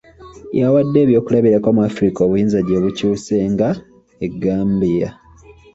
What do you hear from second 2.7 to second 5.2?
bukyuse nga e Gambia.